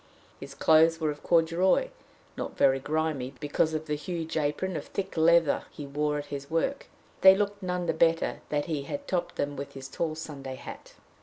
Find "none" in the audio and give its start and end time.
7.61-7.85